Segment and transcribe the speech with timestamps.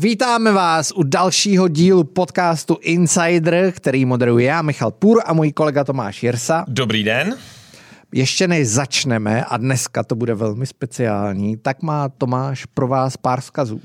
[0.00, 5.84] Vítáme vás u dalšího dílu podcastu Insider, který moderuje já, Michal Půr a můj kolega
[5.84, 6.64] Tomáš Jirsa.
[6.68, 7.36] Dobrý den.
[8.12, 13.40] Ještě než začneme, a dneska to bude velmi speciální, tak má Tomáš pro vás pár
[13.40, 13.80] vzkazů.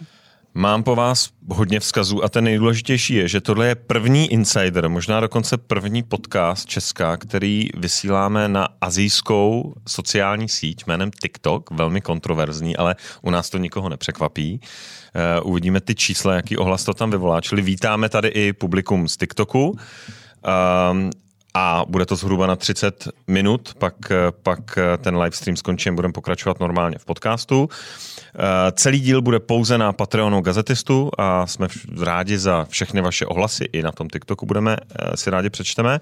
[0.56, 5.20] Mám po vás hodně vzkazů a ten nejdůležitější je, že tohle je první insider, možná
[5.20, 12.96] dokonce první podcast Česká, který vysíláme na azijskou sociální síť jménem TikTok, velmi kontroverzní, ale
[13.22, 14.60] u nás to nikoho nepřekvapí.
[15.44, 17.42] Uh, uvidíme ty čísla, jaký ohlas to tam vyvolá.
[17.42, 19.78] Čili vítáme tady i publikum z TikToku.
[20.92, 21.10] Um,
[21.54, 23.96] a bude to zhruba na 30 minut, pak,
[24.44, 27.70] pak ten livestream skončím, budeme pokračovat normálně v podcastu.
[28.36, 31.68] Eh, celý díl bude pouze na Patreonu Gazetistu a jsme
[32.02, 36.00] rádi za všechny vaše ohlasy, i na tom TikToku budeme, eh, si rádi přečteme.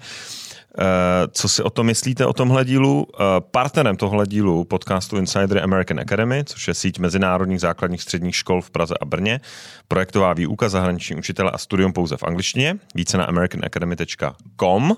[0.78, 0.82] Eh,
[1.30, 3.06] co si o tom myslíte o tomhle dílu?
[3.50, 8.70] Partnerem tohle dílu podcastu Insider American Academy, což je síť mezinárodních základních středních škol v
[8.70, 9.40] Praze a Brně,
[9.88, 14.96] projektová výuka zahraniční učitele a studium pouze v angličtině, více na americanacademy.com.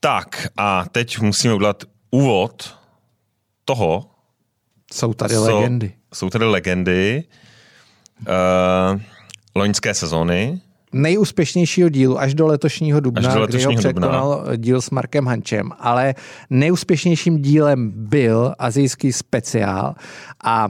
[0.00, 2.76] Tak a teď musíme udělat úvod
[3.64, 4.10] toho,
[4.92, 5.92] jsou tady co, legendy.
[6.14, 7.24] Jsou tady legendy
[8.20, 9.00] uh,
[9.54, 10.60] loňské sezóny.
[10.92, 14.56] Nejúspěšnějšího dílu až do letošního dubna, až do letošního kdy ho překonal dubna.
[14.56, 16.14] díl s Markem Hančem, ale
[16.50, 19.94] nejúspěšnějším dílem byl azijský speciál
[20.44, 20.68] a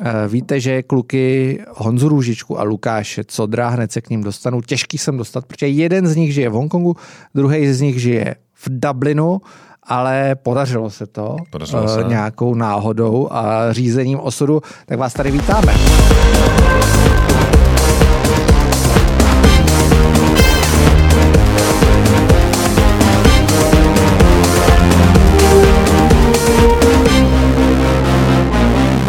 [0.00, 4.98] eh, Víte, že kluky Honzu Růžičku a Lukáše Codra, hned se k ním dostanu, těžký
[4.98, 6.96] jsem dostat, protože jeden z nich žije v Hongkongu,
[7.34, 9.40] druhý z nich žije v Dublinu
[9.88, 12.04] ale podařilo se to podařilo uh, se.
[12.08, 15.74] nějakou náhodou a řízením osudu, tak vás tady vítáme.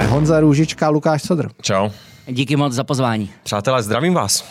[0.08, 1.50] Honza Růžička, Lukáš Sodr.
[1.61, 1.89] Čau.
[2.27, 3.30] Díky moc za pozvání.
[3.44, 4.45] Přátelé, zdravím vás.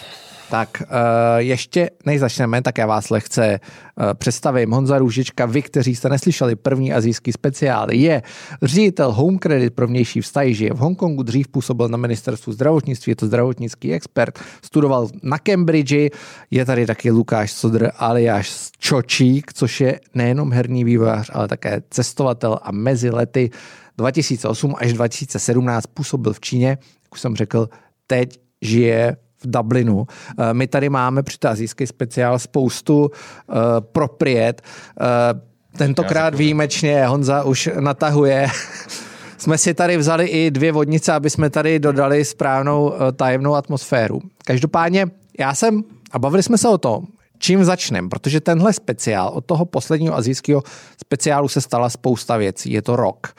[0.51, 0.89] Tak uh,
[1.37, 4.71] ještě než začneme, tak já vás lehce uh, představím.
[4.71, 8.23] Honza Růžička, vy, kteří jste neslyšeli první azijský speciál, je
[8.63, 13.17] ředitel Home Credit pro vnější vztahy, žije v Hongkongu, dřív působil na ministerstvu zdravotnictví, je
[13.17, 16.11] to zdravotnický expert, studoval na Cambridge,
[16.51, 22.59] je tady taky Lukáš Sodr alias Čočík, což je nejenom herní vývojář, ale také cestovatel
[22.63, 23.51] a mezi lety
[23.99, 27.69] 2008 až 2017 působil v Číně, jak už jsem řekl,
[28.07, 30.07] teď žije v Dublinu.
[30.39, 34.63] Eh, my tady máme při azijský speciál spoustu uh, propriet.
[35.01, 38.49] Uh, tentokrát výjimečně Honza už natahuje.
[39.39, 44.21] jsme si tady vzali i dvě vodnice, aby jsme tady dodali správnou tajemnou atmosféru.
[44.45, 45.07] Každopádně
[45.39, 47.07] já jsem, a bavili jsme se o tom,
[47.39, 50.63] čím začneme, protože tenhle speciál, od toho posledního azijského
[51.01, 53.27] speciálu se stala spousta věcí, je to rok.
[53.29, 53.37] E,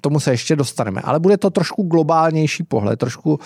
[0.00, 3.38] tomu se ještě dostaneme, ale bude to trošku globálnější pohled, trošku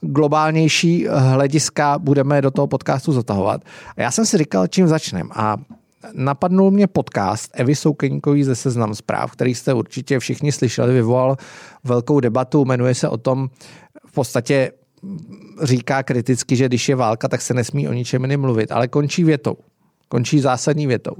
[0.00, 3.60] globálnější hlediska budeme do toho podcastu zatahovat.
[3.96, 5.56] A já jsem si říkal, čím začneme a
[6.12, 11.36] napadnul mě podcast Evy Soukeníkový ze Seznam zpráv, který jste určitě všichni slyšeli, vyvolal
[11.84, 13.48] velkou debatu, jmenuje se o tom
[14.06, 14.72] v podstatě
[15.62, 19.24] říká kriticky, že když je válka, tak se nesmí o ničem jiném mluvit, ale končí
[19.24, 19.56] větou.
[20.08, 21.14] Končí zásadní větou.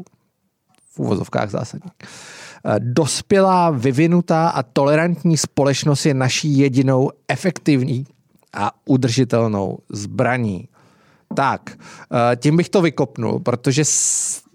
[0.94, 1.90] V úvozovkách zásadní.
[2.64, 8.06] Eh, dospělá, vyvinutá a tolerantní společnost je naší jedinou efektivní
[8.52, 10.68] a udržitelnou zbraní.
[11.34, 13.82] Tak, eh, tím bych to vykopnul, protože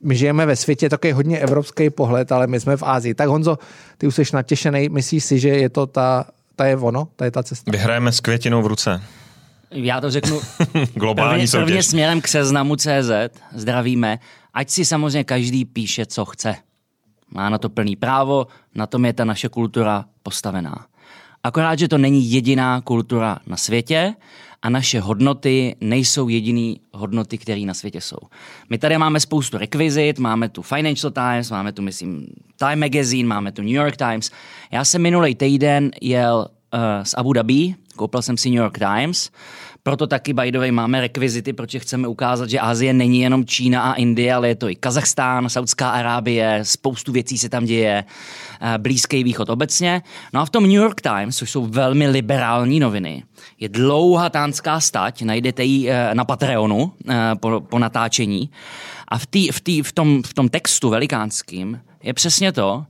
[0.04, 3.14] my žijeme ve světě, takový hodně evropský pohled, ale my jsme v Ázii.
[3.14, 3.58] Tak Honzo,
[3.98, 6.26] ty už jsi natěšený, myslíš si, že je to ta
[6.58, 7.72] ta je ono, ta je ta cesta.
[7.72, 9.02] Vyhrajeme s květinou v ruce.
[9.72, 10.42] Já to řeknu
[10.94, 11.66] globální prvně, soutěž.
[11.66, 13.12] prvně směrem k seznamu CZ.
[13.56, 14.20] Zdravíme.
[14.54, 16.56] Ať si samozřejmě každý píše, co chce.
[17.32, 20.86] Má na to plný právo, na tom je ta naše kultura postavená.
[21.44, 24.14] Akorát, že to není jediná kultura na světě
[24.62, 28.18] a naše hodnoty nejsou jediné hodnoty, které na světě jsou.
[28.70, 33.52] My tady máme spoustu rekvizit, máme tu Financial Times, máme tu, myslím, Time Magazine, máme
[33.52, 34.32] tu New York Times.
[34.72, 39.32] Já jsem minulý týden jel uh, z Abu Dhabi, koupil jsem si New York Times,
[39.88, 43.82] proto taky, by the way, máme rekvizity, protože chceme ukázat, že Asie není jenom Čína
[43.82, 48.78] a Indie, ale je to i Kazachstán, Saudská Arábie, spoustu věcí se tam děje, eh,
[48.78, 50.02] Blízký východ obecně.
[50.34, 53.24] No a v tom New York Times, což jsou velmi liberální noviny,
[53.60, 58.50] je dlouhá tánská stať, najdete ji eh, na Patreonu eh, po, po natáčení.
[59.08, 62.86] A v, tý, v, tý, v, tom, v tom textu velikánským je přesně to,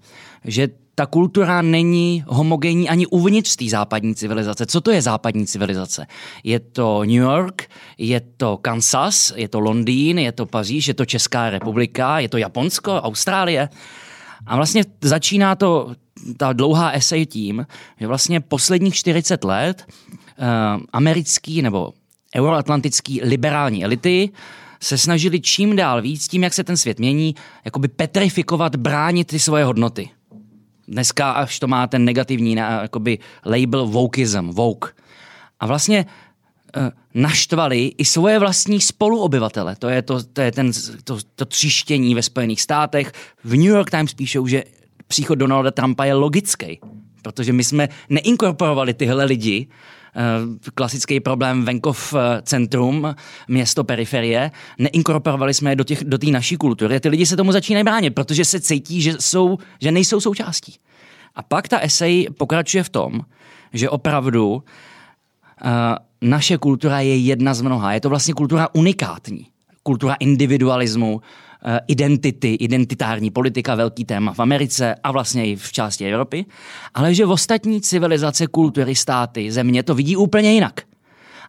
[0.46, 0.68] že
[1.00, 4.66] ta kultura není homogenní ani uvnitř té západní civilizace.
[4.66, 6.08] Co to je západní civilizace?
[6.44, 11.06] Je to New York, je to Kansas, je to Londýn, je to Paříž, je to
[11.06, 13.70] Česká republika, je to Japonsko, Austrálie.
[14.46, 15.96] A vlastně začíná to
[16.38, 17.68] ta dlouhá esej tím,
[18.00, 19.86] že vlastně posledních 40 let
[20.94, 21.94] americký nebo
[22.36, 24.30] euroatlantický liberální elity
[24.82, 27.36] se snažili čím dál víc, tím, jak se ten svět mění,
[27.66, 30.10] jakoby petrifikovat, bránit ty svoje hodnoty.
[30.88, 34.90] Dneska až to má ten negativní jakoby label wokeism, woke.
[35.60, 36.06] A vlastně
[36.78, 39.76] uh, naštvali i svoje vlastní spoluobyvatele.
[39.76, 40.72] To je, to, to, je ten,
[41.04, 43.12] to, to tříštění ve Spojených státech.
[43.44, 44.64] V New York Times píšou, že
[45.08, 46.80] příchod Donalda Trumpa je logický,
[47.22, 49.72] protože my jsme neinkorporovali tyhle lidi Eh,
[50.74, 53.16] klasický problém venkov eh, centrum,
[53.48, 57.00] město periferie, neinkorporovali jsme je do, těch, do té naší kultury.
[57.00, 60.76] Ty lidi se tomu začínají bránit, protože se cítí, že, jsou, že nejsou součástí.
[61.36, 63.12] A pak ta esej pokračuje v tom,
[63.74, 64.62] že opravdu uh,
[66.22, 67.94] naše kultura je jedna z mnoha.
[67.94, 69.46] Je to vlastně kultura unikátní.
[69.84, 71.47] Kultura individualismu, Eh,
[71.88, 76.46] identity, identitární politika, velký téma v Americe a vlastně i v části Evropy,
[76.94, 80.82] ale že v ostatní civilizace, kultury, státy, země to vidí úplně jinak.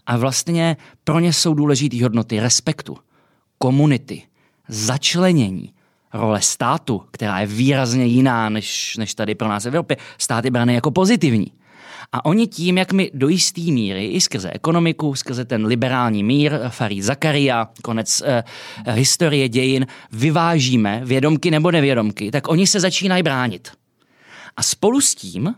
[0.06, 2.96] A vlastně pro ně jsou důležité hodnoty respektu,
[3.58, 4.22] komunity,
[4.68, 5.72] začlenění,
[6.12, 9.96] role státu, která je výrazně jiná než, než tady pro nás v Evropě.
[10.18, 11.52] Stát je brány jako pozitivní.
[12.12, 16.52] A oni tím, jak my do jisté míry, i skrze ekonomiku, skrze ten liberální mír,
[16.68, 18.44] Farid Zakaria, konec eh,
[18.90, 23.68] historie dějin, vyvážíme, vědomky nebo nevědomky, tak oni se začínají bránit.
[24.56, 25.54] A spolu s tím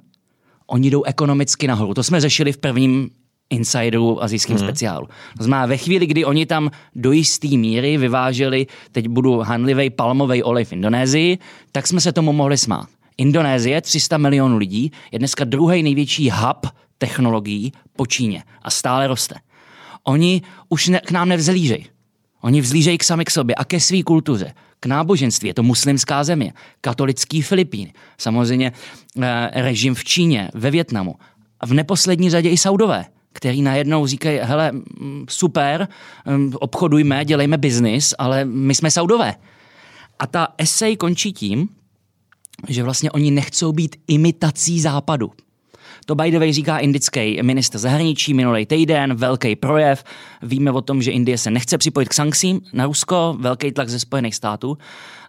[0.67, 1.95] oni jdou ekonomicky nahoru.
[1.95, 3.11] To jsme řešili v prvním
[3.51, 4.67] insideru azijským hmm.
[4.67, 5.07] speciálu.
[5.39, 10.43] To znamená, ve chvíli, kdy oni tam do jisté míry vyváželi, teď budu hanlivý palmový
[10.43, 11.39] olej v Indonésii,
[11.73, 12.89] tak jsme se tomu mohli smát.
[13.21, 16.67] Indonésie, 300 milionů lidí, je dneska druhý největší hub
[16.99, 19.35] technologií po Číně a stále roste.
[20.05, 21.87] Oni už ne, k nám nevzlížejí.
[22.41, 24.55] Oni vzlížejí k sami k sobě a ke své kultuře.
[24.81, 28.73] K náboženství, je to muslimská země, katolický Filipíny, samozřejmě
[29.23, 31.15] eh, režim v Číně, ve Větnamu
[31.61, 34.73] a v neposlední řadě i Saudové, který najednou říkají, hele,
[35.29, 35.89] super,
[36.55, 39.35] obchodujme, dělejme biznis, ale my jsme Saudové.
[40.19, 41.69] A ta esej končí tím,
[42.69, 45.33] že vlastně oni nechcou být imitací západu.
[46.07, 50.05] To by the way říká indický minister zahraničí minulý týden, velký projev.
[50.43, 54.01] Víme o tom, že Indie se nechce připojit k sankcím na Rusko, velký tlak ze
[54.01, 54.79] Spojených států.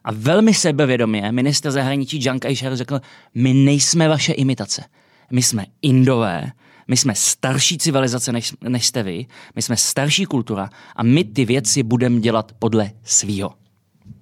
[0.04, 3.02] A velmi sebevědomě minister zahraničí Jan Kajšer řekl,
[3.36, 4.84] my nejsme vaše imitace.
[5.32, 6.52] My jsme Indové,
[6.88, 9.26] my jsme starší civilizace, než, než jste vy,
[9.56, 13.61] my jsme starší kultura a my ty věci budeme dělat podle svýho.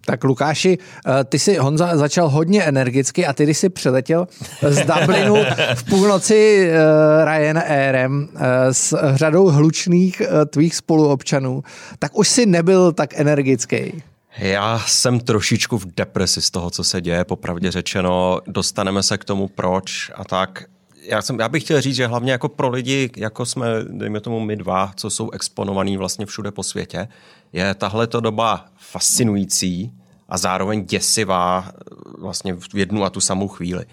[0.10, 4.28] Tak Lukáši, eh, ty si Honza začal hodně energicky a ty, když jsi přeletěl
[4.70, 5.36] z Dublinu
[5.76, 8.40] v půlnoci uh, Ryanairem uh,
[8.72, 11.64] s řadou hlučných tvých spoluobčanů,
[12.00, 14.04] tak už si nebyl tak energický.
[14.38, 18.40] Já jsem trošičku v depresi z toho, co se děje, popravdě řečeno.
[18.48, 20.64] Dostaneme se k tomu, proč a tak.
[21.04, 24.40] Já, jsem, já bych chtěl říct, že hlavně jako pro lidi, jako jsme, dejme tomu
[24.40, 27.08] my dva, co jsou exponovaní vlastně všude po světě,
[27.54, 29.92] je tahle doba fascinující
[30.30, 31.72] a zároveň děsivá
[32.18, 33.86] vlastně v jednu a tu samou chvíli.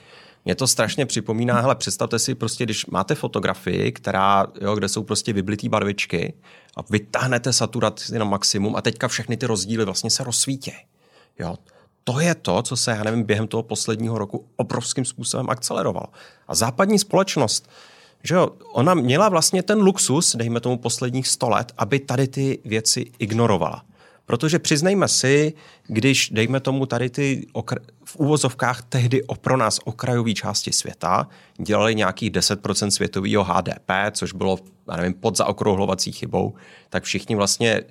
[0.45, 5.03] Mě to strašně připomíná, hele, představte si prostě, když máte fotografii, která, jo, kde jsou
[5.03, 6.35] prostě vyblitý barvičky
[6.77, 10.73] a vytáhnete saturaci na maximum a teďka všechny ty rozdíly vlastně se rozsvítí.
[11.39, 11.57] Jo,
[12.05, 16.07] to je to, co se, já nevím, během toho posledního roku obrovským způsobem akcelerovalo.
[16.49, 17.71] A západní společnost,
[18.23, 22.59] že jo, ona měla vlastně ten luxus, dejme tomu posledních sto let, aby tady ty
[22.65, 23.85] věci ignorovala.
[24.27, 25.53] Protože přiznejme si,
[25.87, 31.29] když, dejme tomu, tady ty okr- v úvozovkách tehdy o pro nás okrajové části světa
[31.59, 34.59] dělali nějakých 10% světového HDP, což bylo,
[34.91, 36.55] já nevím, pod zaokrouhlovací chybou,
[36.91, 37.83] tak všichni vlastně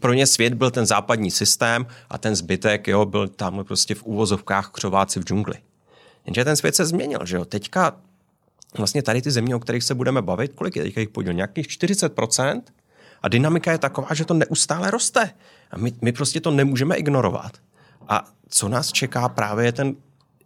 [0.00, 4.02] pro ně svět byl ten západní systém a ten zbytek jo, byl tam prostě v
[4.02, 5.54] úvozovkách křováci v džungli.
[6.26, 7.44] Jenže ten svět se změnil, že jo.
[7.44, 7.96] Teďka
[8.78, 11.32] vlastně tady ty země, o kterých se budeme bavit, kolik je teďka jich podíl?
[11.32, 12.62] Nějakých 40%?
[13.22, 15.30] A dynamika je taková, že to neustále roste.
[15.70, 17.52] A my, my prostě to nemůžeme ignorovat.
[18.08, 19.94] A co nás čeká právě je ten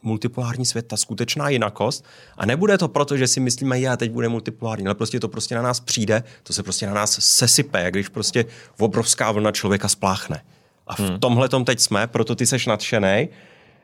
[0.02, 2.04] multipolární svět, ta skutečná jinakost.
[2.38, 5.54] A nebude to proto, že si myslíme, já teď bude multipolární, ale prostě to prostě
[5.54, 8.44] na nás přijde, to se prostě na nás sesype, jak když prostě
[8.78, 10.42] obrovská vlna člověka spláchne.
[10.86, 11.20] A v hmm.
[11.20, 13.28] tomhle tom teď jsme, proto ty seš nadšený.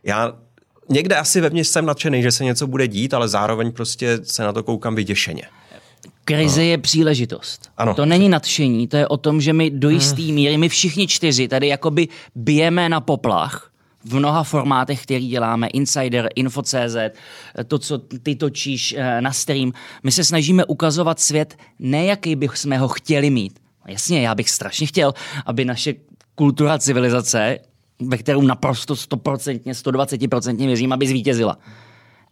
[0.03, 0.33] Já
[0.89, 4.53] někde asi vevnitř jsem nadšený, že se něco bude dít, ale zároveň prostě se na
[4.53, 5.43] to koukám vyděšeně.
[6.25, 6.67] Krize no.
[6.67, 7.71] je příležitost.
[7.77, 7.95] Ano.
[7.95, 10.35] To není nadšení, to je o tom, že my do jisté hmm.
[10.35, 13.71] míry, my všichni čtyři tady jakoby bijeme na poplach
[14.05, 16.97] v mnoha formátech, který děláme, Insider, Info.cz,
[17.67, 19.73] to, co ty točíš eh, na stream.
[20.03, 23.59] My se snažíme ukazovat svět ne, jaký bychom ho chtěli mít.
[23.89, 25.15] Jasně, já bych strašně chtěl,
[25.47, 25.95] aby naše
[26.35, 27.59] kultura civilizace,
[28.01, 31.59] ve kterou naprosto 100%, 120% věřím, aby zvítězila.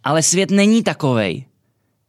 [0.04, 1.44] Ale svět není takovej,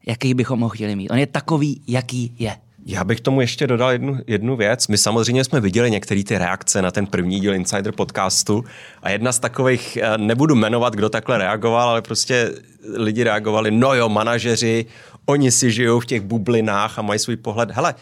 [0.06, 1.10] jaký bychom ho chtěli mít.
[1.10, 2.56] On je takový, jaký je.
[2.88, 4.88] Já bych tomu ještě dodal jednu, jednu věc.
[4.88, 8.64] My samozřejmě jsme viděli některé ty reakce na ten první díl Insider podcastu
[9.04, 12.52] a jedna z takových, eh, nebudu jmenovat, kdo takhle reagoval, ale prostě
[12.94, 14.86] lidi reagovali, no jo, manažeři,
[15.26, 17.72] oni si žijou v těch bublinách a mají svůj pohled.
[17.72, 17.96] Hele,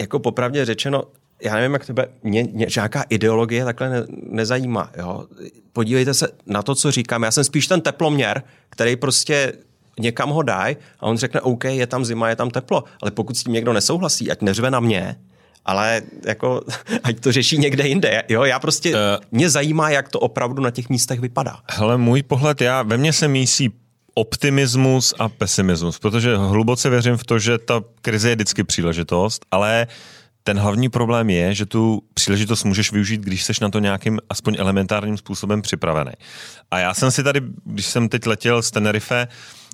[0.00, 1.04] jako popravdě řečeno,
[1.42, 4.90] já nevím, jak tebe, mě, mě žádná ideologie takhle ne, nezajímá.
[4.96, 5.24] Jo?
[5.72, 7.22] Podívejte se na to, co říkám.
[7.22, 9.52] Já jsem spíš ten teploměr, který prostě
[10.00, 13.36] někam ho dají a on řekne, OK, je tam zima, je tam teplo, ale pokud
[13.36, 15.16] s tím někdo nesouhlasí, ať neřve na mě,
[15.64, 16.60] ale jako,
[17.02, 18.22] ať to řeší někde jinde.
[18.28, 18.98] Jo, já prostě, uh,
[19.32, 21.56] mě zajímá, jak to opravdu na těch místech vypadá.
[21.70, 23.70] Hele, můj pohled, já, ve mně se mísí
[24.14, 29.86] optimismus a pesimismus, protože hluboce věřím v to, že ta krize je vždycky příležitost, ale
[30.42, 34.56] ten hlavní problém je, že tu příležitost můžeš využít, když jsi na to nějakým aspoň
[34.58, 36.12] elementárním způsobem připravený.
[36.70, 39.28] A já jsem si tady, když jsem teď letěl z Tenerife,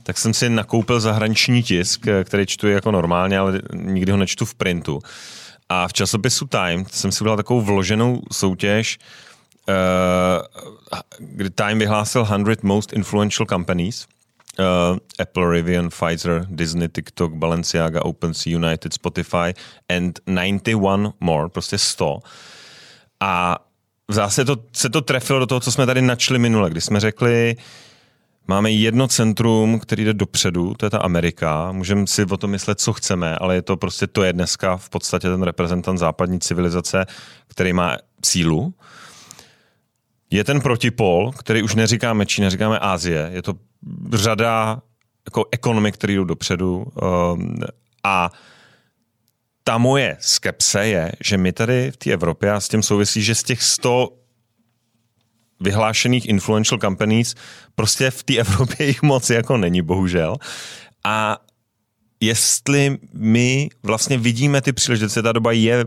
[0.07, 4.55] tak jsem si nakoupil zahraniční tisk, který čtu jako normálně, ale nikdy ho nečtu v
[4.55, 5.01] printu.
[5.69, 8.99] A v časopisu Time jsem si udělal takovou vloženou soutěž,
[9.69, 9.75] uh,
[11.19, 14.07] kdy Time vyhlásil 100 most influential companies.
[14.59, 19.55] Uh, Apple, Rivian, Pfizer, Disney, TikTok, Balenciaga, OpenSea, United, Spotify
[19.89, 22.19] and 91 more, prostě 100.
[23.21, 23.59] A
[24.09, 27.01] v zásadě to, se to trefilo do toho, co jsme tady načli minule, kdy jsme
[27.01, 27.57] řekli,
[28.49, 31.73] Máme jedno centrum, který jde dopředu, to je ta Amerika.
[31.73, 34.89] Můžeme si o tom myslet, co chceme, ale je to prostě, to je dneska v
[34.89, 37.07] podstatě ten reprezentant západní civilizace,
[37.49, 38.75] který má sílu.
[40.31, 43.31] Je ten protipol, který už neříkáme Čína, říkáme Ázie.
[43.33, 43.55] Je to
[44.13, 44.83] řada
[45.27, 46.87] jako ekonomik, které jdou dopředu.
[47.35, 47.57] Um,
[48.05, 48.31] a
[49.65, 53.35] ta moje skepse je, že my tady v té Evropě, a s tím souvisí, že
[53.35, 54.09] z těch 100
[55.61, 57.35] vyhlášených influential companies,
[57.75, 60.37] prostě v té Evropě jich moc jako není, bohužel.
[61.05, 61.39] A
[62.21, 65.85] jestli my vlastně vidíme ty příležitosti, ta doba je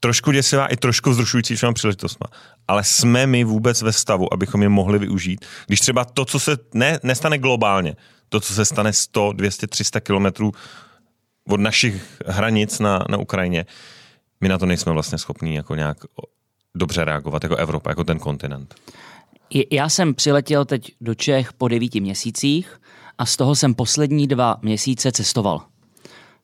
[0.00, 2.26] trošku děsivá i trošku vzrušující všema příležitostma.
[2.68, 6.56] Ale jsme my vůbec ve stavu, abychom je mohli využít, když třeba to, co se
[6.74, 7.96] ne, nestane globálně,
[8.28, 10.52] to, co se stane 100, 200, 300 kilometrů
[11.48, 13.66] od našich hranic na, na Ukrajině,
[14.40, 15.98] my na to nejsme vlastně schopní jako nějak
[16.74, 18.74] dobře reagovat jako Evropa, jako ten kontinent.
[19.70, 22.80] Já jsem přiletěl teď do Čech po devíti měsících
[23.18, 25.62] a z toho jsem poslední dva měsíce cestoval.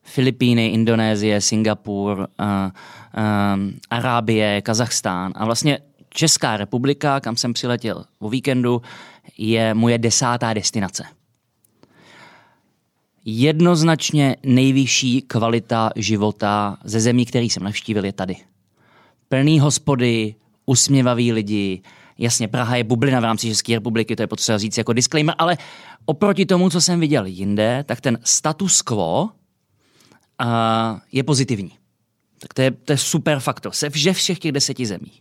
[0.03, 8.29] Filipíny, Indonésie, Singapur, uh, uh, Arábie, Kazachstán a vlastně Česká republika, kam jsem přiletěl o
[8.29, 8.81] víkendu,
[9.37, 11.03] je moje desátá destinace.
[13.25, 18.35] Jednoznačně nejvyšší kvalita života ze zemí, který jsem navštívil, je tady.
[19.31, 20.35] Plný hospody,
[20.65, 21.81] usměvaví lidi,
[22.17, 25.57] Jasně, Praha je bublina v rámci České republiky, to je potřeba říct jako disclaimer, ale
[26.05, 29.29] oproti tomu, co jsem viděl jinde, tak ten status quo uh,
[31.11, 31.71] je pozitivní.
[32.39, 33.71] Tak to je, to je super faktor.
[33.71, 35.11] Se vže všech těch deseti zemí.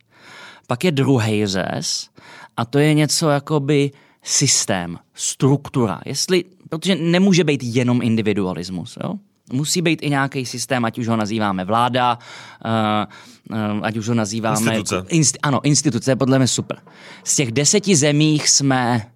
[0.67, 2.09] Pak je druhý řez
[2.57, 3.91] a to je něco jakoby
[4.23, 6.01] systém, struktura.
[6.07, 8.99] Jestli, protože nemůže být jenom individualismus.
[9.05, 9.15] Jo?
[9.53, 12.19] Musí být i nějaký systém, ať už ho nazýváme vláda,
[12.65, 14.77] uh, uh, ať už ho nazýváme...
[14.77, 15.05] Instituce.
[15.09, 16.79] Inst, ano, instituce, podle mě super.
[17.25, 19.11] Z těch deseti zemích jsme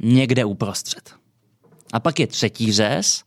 [0.00, 1.14] někde uprostřed.
[1.92, 3.22] A pak je třetí řez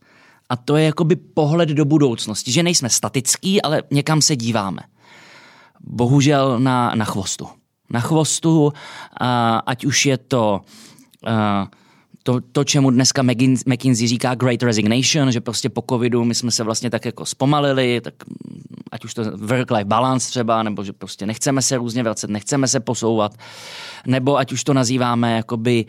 [0.48, 4.80] a to je jakoby pohled do budoucnosti, že nejsme statický, ale někam se díváme.
[5.80, 7.48] Bohužel na, na chvostu.
[7.90, 8.72] Na chvostu, uh,
[9.66, 10.60] ať už je to...
[12.26, 13.22] to, to, čemu dneska
[13.66, 18.00] McKinsey říká Great Resignation, že prostě po covidu my jsme se vlastně tak jako zpomalili,
[18.00, 18.14] tak
[18.92, 22.80] ať už to work-life balance třeba, nebo že prostě nechceme se různě vracet, nechceme se
[22.80, 23.34] posouvat,
[24.06, 25.84] nebo ať už to nazýváme jakoby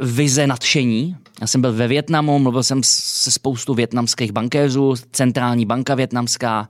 [0.00, 1.16] vize nadšení.
[1.40, 6.68] Já jsem byl ve Větnamu, mluvil jsem se spoustu větnamských bankéřů, centrální banka větnamská,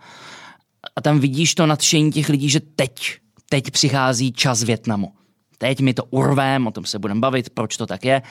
[0.97, 5.13] a tam vidíš to nadšení těch lidí, že teď, teď přichází čas Větnamu.
[5.59, 8.23] Teď mi to urvem, o tom se budeme bavit, proč to tak je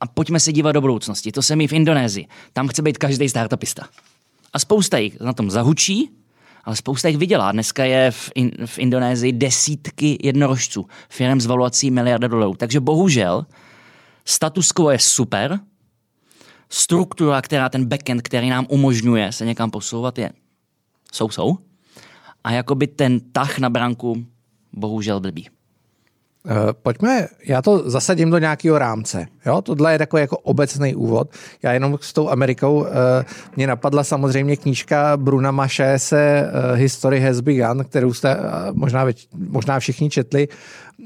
[0.00, 1.32] a pojďme se dívat do budoucnosti.
[1.32, 2.26] To se mi v Indonésii.
[2.52, 3.88] Tam chce být každý startupista.
[4.52, 6.10] A spousta jich na tom zahučí,
[6.64, 7.52] ale spousta jich vydělá.
[7.52, 12.54] Dneska je v, in, v Indonésii desítky jednorožců, firm s valuací miliarda dolarů.
[12.54, 13.46] Takže bohužel
[14.24, 15.60] status quo je super,
[16.68, 20.32] struktura, která ten backend, který nám umožňuje se někam posouvat, je
[21.12, 21.58] jsou.
[22.44, 24.26] A jakoby ten tah na branku
[24.72, 25.48] bohužel blbý.
[26.48, 29.26] Eh, pojďme, já to zasadím do nějakého rámce.
[29.46, 29.62] Jo?
[29.62, 31.30] Tohle je takový jako obecný úvod.
[31.62, 33.24] Já jenom s tou Amerikou, eh,
[33.56, 38.36] mě napadla samozřejmě knížka Bruna Maše se eh, History has begun, kterou jste
[38.72, 40.48] možná, možná všichni četli,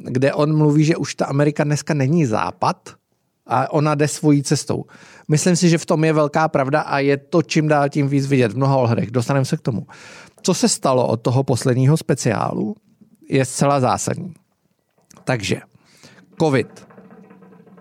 [0.04, 2.76] kde on mluví, že už ta Amerika dneska není západ,
[3.46, 4.84] a ona jde svojí cestou.
[5.28, 8.26] Myslím si, že v tom je velká pravda a je to čím dál tím víc
[8.26, 9.10] vidět v mnoha ohledech.
[9.10, 9.86] Dostaneme se k tomu.
[10.42, 12.76] Co se stalo od toho posledního speciálu,
[13.28, 14.34] je zcela zásadní.
[15.30, 15.60] Takže
[16.38, 16.86] COVID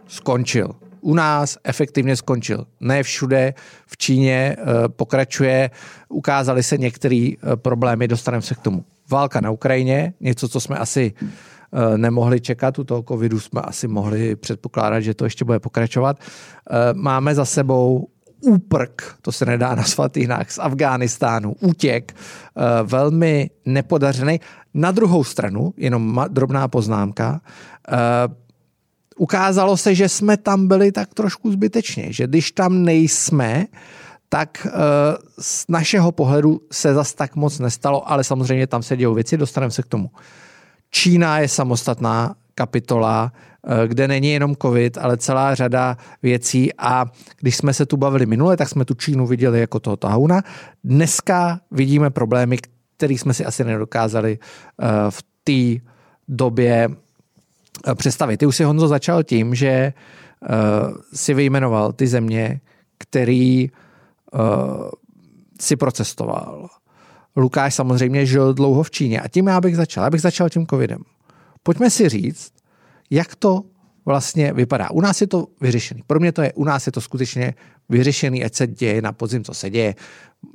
[0.07, 0.75] skončil.
[1.01, 2.65] U nás efektivně skončil.
[2.79, 3.53] Ne všude,
[3.87, 5.69] v Číně eh, pokračuje,
[6.09, 8.85] ukázaly se některé eh, problémy, dostaneme se k tomu.
[9.09, 13.87] Válka na Ukrajině, něco, co jsme asi eh, nemohli čekat, u toho covidu jsme asi
[13.87, 16.19] mohli předpokládat, že to ještě bude pokračovat.
[16.93, 18.07] Máme za sebou
[18.41, 22.15] úprk, to se nedá nazvat jinak, z Afghánistánu, útěk,
[22.83, 24.39] velmi nepodařený.
[24.73, 27.41] Na druhou stranu, jenom drobná poznámka,
[29.17, 33.65] ukázalo se, že jsme tam byli tak trošku zbytečně, že když tam nejsme,
[34.29, 34.71] tak uh,
[35.39, 39.71] z našeho pohledu se zas tak moc nestalo, ale samozřejmě tam se dějou věci, dostaneme
[39.71, 40.11] se k tomu.
[40.91, 47.05] Čína je samostatná kapitola, uh, kde není jenom covid, ale celá řada věcí a
[47.39, 50.43] když jsme se tu bavili minule, tak jsme tu Čínu viděli jako toho tahouna.
[50.83, 52.57] Dneska vidíme problémy,
[52.97, 55.85] které jsme si asi nedokázali uh, v té
[56.27, 56.89] době
[57.87, 58.37] Eh, představit.
[58.37, 59.93] Ty už si Honzo začal tím, že
[61.13, 62.61] si vyjmenoval ty země,
[62.97, 63.69] který
[65.59, 66.67] si procestoval.
[67.35, 70.03] Lukáš samozřejmě žil dlouho v Číně a tím já bych začal.
[70.03, 71.03] Já bych začal tím covidem.
[71.63, 72.53] Pojďme si říct,
[73.09, 73.63] jak to
[74.05, 74.91] vlastně vypadá.
[74.91, 76.03] U nás je to vyřešený.
[76.07, 77.53] Pro mě to je, u nás je to skutečně
[77.89, 79.95] vyřešený, ať se děje na podzim, co se děje,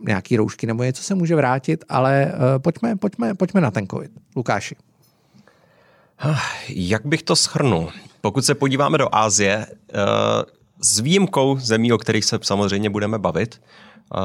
[0.06, 4.11] nějaký roušky nebo něco se může vrátit, ale uh, pojďme, pojďme, pojďme na ten covid.
[4.37, 4.76] Lukáši.
[6.68, 7.92] Jak bych to schrnul?
[8.20, 9.94] Pokud se podíváme do Ázie, eh,
[10.80, 14.18] s výjimkou zemí, o kterých se samozřejmě budeme bavit, eh,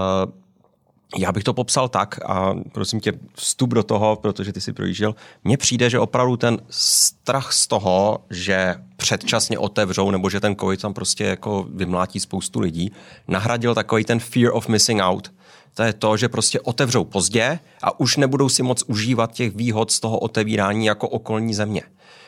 [1.18, 5.16] já bych to popsal tak a prosím tě vstup do toho, protože ty si projížděl.
[5.44, 10.82] Mně přijde, že opravdu ten strach z toho, že předčasně otevřou nebo že ten covid
[10.82, 12.92] tam prostě jako vymlátí spoustu lidí,
[13.28, 15.32] nahradil takový ten fear of missing out,
[15.74, 19.92] to je to, že prostě otevřou pozdě a už nebudou si moc užívat těch výhod
[19.92, 21.84] z toho otevírání jako okolní země.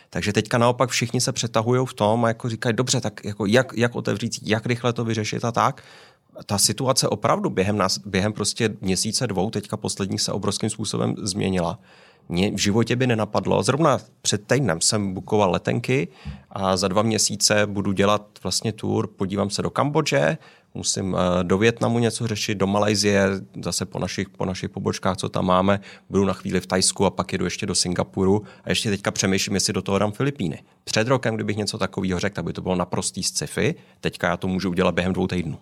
[0.09, 3.73] Takže teďka naopak všichni se přetahují v tom a jako říkají, dobře, tak jako jak,
[3.75, 5.83] jak otevřít, jak rychle to vyřešit a tak.
[6.45, 11.79] Ta situace opravdu během, nás, během prostě měsíce dvou, teďka poslední se obrovským způsobem změnila.
[12.29, 13.63] Mě v životě by nenapadlo.
[13.63, 16.07] Zrovna před týdnem jsem bukoval letenky
[16.49, 20.37] a za dva měsíce budu dělat vlastně tour, podívám se do Kambodže,
[20.73, 23.27] musím eh, do Větnamu něco řešit, do Malajzie,
[23.63, 27.09] zase po našich, po našich pobočkách, co tam máme, budu na chvíli v Tajsku a
[27.09, 30.63] pak jedu ještě do Singapuru a ještě teďka přemýšlím, jestli do toho dám Filipíny.
[30.83, 34.47] Před rokem, kdybych něco takového řekl, tak by to bylo naprostý sci-fi, teďka já to
[34.47, 35.57] můžu udělat během dvou týdnů.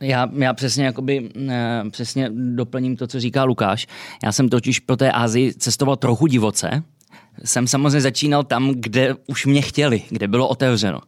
[0.00, 3.86] Já, já přesně, jakoby, eh, přesně doplním to, co říká Lukáš.
[4.24, 6.82] Já jsem totiž po té Ázii cestoval trochu divoce.
[7.44, 11.00] Jsem samozřejmě začínal tam, kde už mě chtěli, kde bylo otevřeno.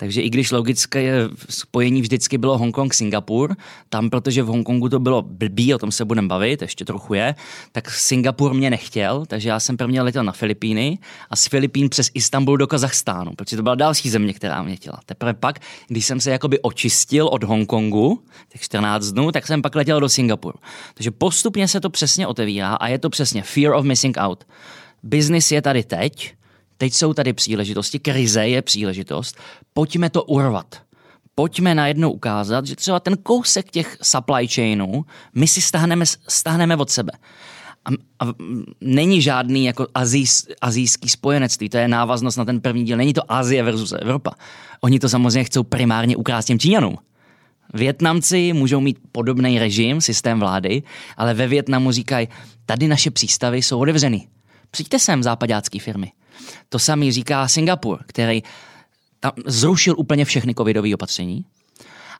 [0.00, 3.56] Takže i když logické spojení vždycky bylo Hongkong-Singapur,
[3.88, 7.34] tam, protože v Hongkongu to bylo blbý, o tom se budeme bavit, ještě trochu je,
[7.72, 10.98] tak Singapur mě nechtěl, takže já jsem prvně letěl na Filipíny
[11.30, 15.00] a z Filipín přes Istanbul do Kazachstánu, protože to byla další země, která mě chtěla.
[15.06, 15.58] Teprve pak,
[15.88, 20.08] když jsem se jakoby očistil od Hongkongu, tak 14 dnů, tak jsem pak letěl do
[20.08, 20.58] Singapuru.
[20.94, 24.44] Takže postupně se to přesně otevírá a je to přesně fear of missing out.
[25.02, 26.34] Business je tady teď,
[26.78, 29.36] Teď jsou tady příležitosti, krize je příležitost,
[29.72, 30.82] pojďme to urvat.
[31.34, 36.90] Pojďme najednou ukázat, že třeba ten kousek těch supply chainů my si stáhneme, stáhneme od
[36.90, 37.12] sebe.
[37.84, 38.32] A, a
[38.80, 42.96] není žádný jako azijs, azijský spojenectví, to je návaznost na ten první díl.
[42.96, 44.30] Není to Azie versus Evropa.
[44.80, 46.98] Oni to samozřejmě chcou primárně ukrást těm Číňanům.
[47.74, 50.82] Větnamci můžou mít podobný režim, systém vlády,
[51.16, 52.28] ale ve Větnamu říkají,
[52.66, 54.28] tady naše přístavy jsou otevřeny.
[54.70, 56.12] Přijďte sem, západácké firmy.
[56.68, 58.42] To samý říká Singapur, který
[59.20, 61.44] tam zrušil úplně všechny covidové opatření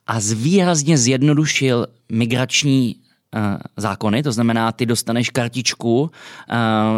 [0.07, 3.41] a zvýrazně zjednodušil migrační uh,
[3.77, 6.09] zákony, to znamená, ty dostaneš kartičku uh,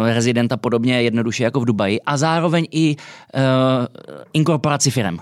[0.05, 3.41] rezidenta podobně jednoduše jako v Dubaji a zároveň i uh,
[4.33, 5.19] inkorporaci firem.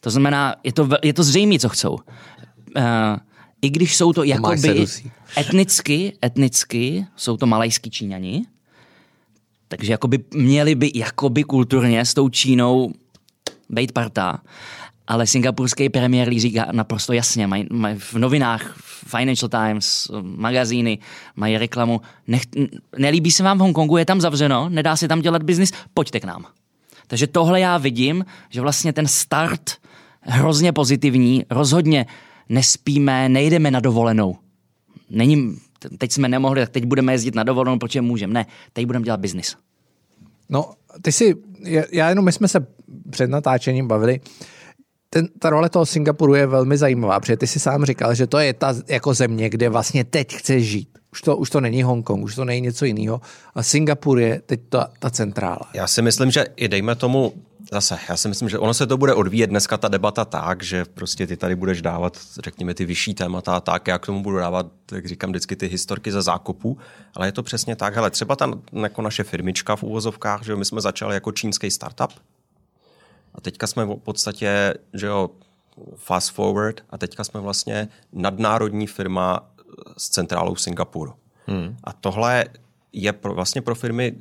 [0.00, 1.92] To znamená, je to, je to zřejmé, co chcou.
[1.92, 2.02] Uh,
[3.62, 4.86] I když jsou to jakoby
[5.38, 8.44] etnicky, etnicky, jsou to malajský Číňani,
[9.70, 12.92] takže jakoby měli by jakoby kulturně s tou Čínou
[13.68, 14.40] být parta,
[15.06, 20.98] ale singapurský premiér Lee říká naprosto jasně, mají, maj v novinách, Financial Times, magazíny,
[21.36, 22.42] mají reklamu, nech,
[22.98, 26.24] nelíbí se vám v Hongkongu, je tam zavřeno, nedá se tam dělat biznis, pojďte k
[26.24, 26.46] nám.
[27.06, 29.70] Takže tohle já vidím, že vlastně ten start
[30.20, 32.06] hrozně pozitivní, rozhodně
[32.48, 34.36] nespíme, nejdeme na dovolenou.
[35.10, 35.56] Není,
[35.98, 38.34] teď jsme nemohli, tak teď budeme jezdit na dovolenou, protože můžeme.
[38.34, 39.56] Ne, teď budeme dělat biznis.
[40.48, 40.70] No,
[41.02, 41.34] ty si,
[41.92, 42.66] já jenom my jsme se
[43.10, 44.20] před natáčením bavili,
[45.10, 48.38] ten, ta role toho Singapuru je velmi zajímavá, protože ty si sám říkal, že to
[48.38, 50.88] je ta jako země, kde vlastně teď chceš žít.
[51.12, 53.20] Už to, už to není Hongkong, už to není něco jiného.
[53.54, 55.70] A Singapur je teď ta, ta centrála.
[55.74, 57.32] Já si myslím, že i dejme tomu
[57.72, 60.84] Zase, já si myslím, že ono se to bude odvíjet dneska ta debata tak, že
[60.84, 64.36] prostě ty tady budeš dávat, řekněme, ty vyšší témata a tak, já k tomu budu
[64.36, 66.78] dávat, jak říkám, vždycky ty historky ze zákupu,
[67.14, 70.64] ale je to přesně tak, hele, třeba ta jako naše firmička v úvozovkách, že my
[70.64, 72.12] jsme začali jako čínský startup
[73.34, 75.30] a teďka jsme v podstatě, že jo,
[75.96, 79.50] fast forward a teďka jsme vlastně nadnárodní firma
[79.96, 81.14] s centrálou v Singapuru.
[81.46, 81.76] Hmm.
[81.84, 82.44] A tohle
[82.92, 84.14] je pro, vlastně pro firmy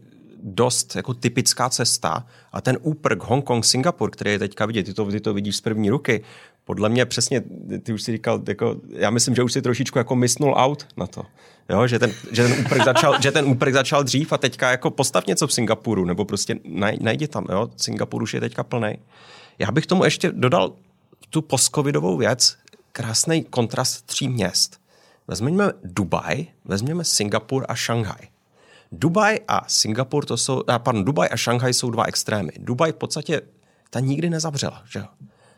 [0.44, 5.06] dost jako typická cesta a ten úprk Hongkong, Singapur, který je teďka vidět, ty to,
[5.06, 6.24] ty to vidíš z první ruky,
[6.66, 7.44] podle mě přesně,
[7.84, 11.08] ty už si říkal, jako, já myslím, že už si trošičku jako misnul out na
[11.08, 11.26] to.
[11.70, 14.92] Jo, že ten, že ten, úprk začal, že ten úprk začal dřív a teďka jako
[14.92, 19.00] postav něco v Singapuru, nebo prostě naj, najdi tam, jo, Singapur už je teďka plný.
[19.60, 20.74] Já bych tomu ještě dodal
[21.30, 22.58] tu postcovidovou věc,
[22.92, 24.82] krásný kontrast tří měst.
[25.28, 28.28] Vezměme Dubaj, vezměme Singapur a Šanghaj.
[28.92, 32.52] Dubaj a Singapur, to jsou, pardon, Dubaj a Šanghaj jsou dva extrémy.
[32.58, 33.42] Dubaj v podstatě
[33.90, 35.04] ta nikdy nezavřela, že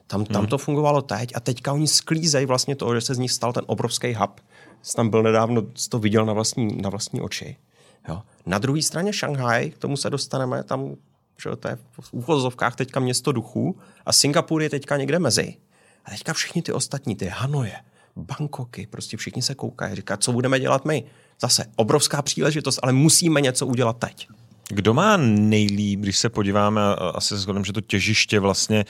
[0.07, 0.49] Tam, tam hmm.
[0.49, 3.63] to fungovalo teď a teďka oni sklízejí vlastně to, že se z nich stal ten
[3.67, 4.41] obrovský hub.
[4.81, 7.57] Jsi tam byl nedávno, jsi to viděl na vlastní, na vlastní oči.
[8.07, 8.21] Jo.
[8.45, 10.95] Na druhé straně Šanghaj, k tomu se dostaneme, tam
[11.43, 15.55] že to je v úvozovkách teďka město duchů a Singapur je teďka někde mezi.
[16.05, 17.75] A teďka všichni ty ostatní, ty Hanoje,
[18.15, 21.03] Bangkoky, prostě všichni se koukají, říká, co budeme dělat my.
[21.41, 24.27] Zase obrovská příležitost, ale musíme něco udělat teď.
[24.69, 26.81] Kdo má nejlíp, když se podíváme,
[27.13, 28.85] asi se shodneme, že to těžiště vlastně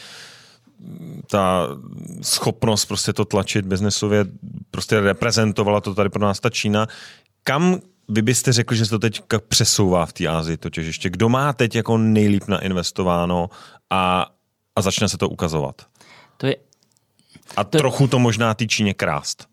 [1.28, 1.68] ta
[2.22, 4.26] schopnost prostě to tlačit biznesově,
[4.72, 6.88] prostě reprezentovala to tady pro nás ta Čína.
[7.44, 11.10] Kam vy byste řekl, že se to teď přesouvá v té Ázii to těžiště?
[11.10, 13.50] Kdo má teď jako nejlíp nainvestováno
[13.90, 14.32] a,
[14.76, 15.82] a začne se to ukazovat?
[16.38, 16.56] To je,
[17.58, 19.51] a to, trochu to možná té Číně krást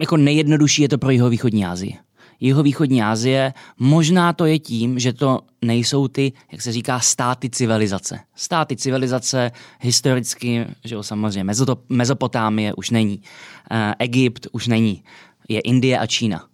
[0.00, 1.96] jako nejjednodušší je to pro jihovýchodní Asii.
[2.40, 8.20] Jihovýchodní Asie, možná to je tím, že to nejsou ty, jak se říká, státy civilizace.
[8.34, 11.52] Státy civilizace historicky, že jo, samozřejmě,
[11.88, 13.22] Mezopotámie už není,
[13.70, 15.04] e, Egypt už není,
[15.48, 16.44] je Indie a Čína.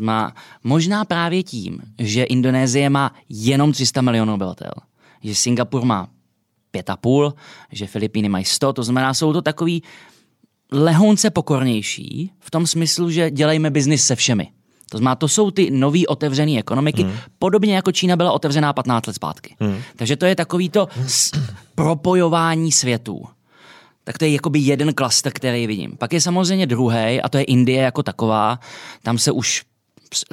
[0.00, 0.34] Má,
[0.64, 4.72] možná právě tím, že Indonésie má jenom 300 milionů obyvatel,
[5.22, 6.08] že Singapur má
[6.72, 7.32] 5,5,
[7.72, 9.82] že Filipíny mají 100, to znamená, jsou to takový
[10.72, 14.48] lehonce pokornější v tom smyslu, že dělejme biznis se všemi.
[14.90, 17.12] To znamená, to jsou ty nový otevřené ekonomiky, hmm.
[17.38, 19.56] podobně jako Čína byla otevřená 15 let zpátky.
[19.60, 19.78] Hmm.
[19.96, 20.88] Takže to je takový to
[21.74, 23.24] propojování světů.
[24.04, 25.96] Tak to je jakoby jeden klaster, který vidím.
[25.96, 28.58] Pak je samozřejmě druhý, a to je Indie jako taková.
[29.02, 29.62] Tam se už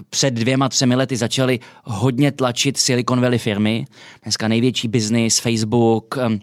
[0.09, 3.85] před dvěma, třemi lety začaly hodně tlačit Silicon Valley firmy.
[4.23, 6.39] Dneska největší biznis, Facebook, um, uh,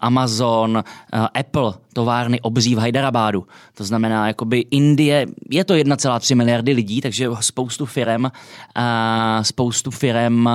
[0.00, 3.46] Amazon, uh, Apple, továrny obří v Hyderabadu.
[3.74, 10.50] To znamená, jakoby Indie, je to 1,3 miliardy lidí, takže spoustu firem, uh, spoustu firem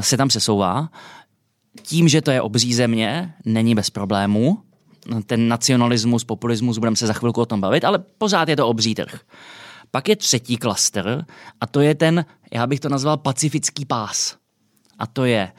[0.00, 0.88] se tam sesouvá.
[1.82, 4.58] Tím, že to je obří země, není bez problémů.
[5.26, 8.94] Ten nacionalismus, populismus, budeme se za chvilku o tom bavit, ale pořád je to obří
[8.94, 9.20] trh.
[9.90, 11.24] Pak je třetí klaster
[11.60, 14.36] a to je ten, já bych to nazval pacifický pás.
[14.98, 15.52] A to je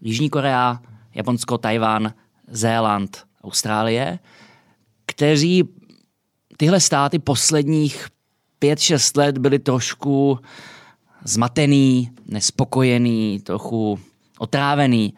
[0.00, 0.80] Jižní Korea,
[1.14, 2.12] Japonsko, Tajván,
[2.48, 4.18] Zéland, Austrálie,
[5.06, 5.68] kteří
[6.56, 8.08] tyhle státy posledních
[8.58, 10.38] pět, šest let byli trošku
[11.24, 13.98] zmatený, nespokojený, trochu
[14.38, 15.14] otrávený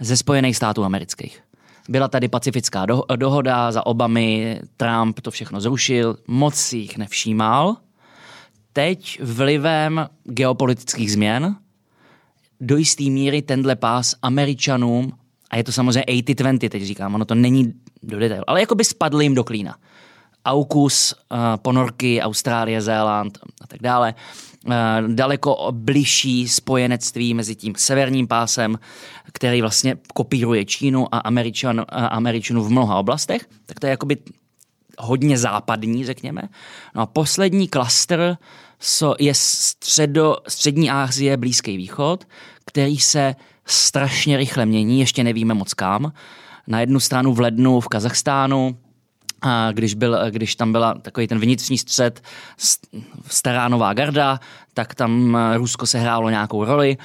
[0.00, 1.40] ze Spojených států amerických.
[1.88, 7.76] Byla tady pacifická dohoda za Obamy, Trump to všechno zrušil, moc si jich nevšímal–
[8.78, 11.56] teď vlivem geopolitických změn
[12.60, 15.12] do jisté míry tenhle pás Američanům,
[15.50, 18.84] a je to samozřejmě 80-20, teď říkám, ono to není do detailu, ale jako by
[18.84, 19.76] spadl jim do klína.
[20.44, 24.14] AUKUS, uh, ponorky, Austrálie, Zéland a tak dále.
[24.66, 24.72] Uh,
[25.06, 28.78] daleko bližší spojenectví mezi tím severním pásem,
[29.32, 34.16] který vlastně kopíruje Čínu a Američan, uh, Američanů v mnoha oblastech, tak to je jakoby
[34.98, 36.42] hodně západní, řekněme.
[36.94, 38.36] No a poslední klaster
[39.18, 42.24] je středo, střední Asie, Blízký východ,
[42.64, 43.34] který se
[43.66, 46.12] strašně rychle mění, ještě nevíme moc kam.
[46.66, 48.78] Na jednu stranu v lednu v Kazachstánu,
[49.42, 52.22] a když, byl, když tam byla takový ten vnitřní střed,
[53.26, 54.40] stará nová garda,
[54.74, 56.96] tak tam Rusko se hrálo nějakou roli.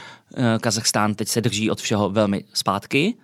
[0.61, 3.15] Kazachstán teď se drží od všeho velmi zpátky.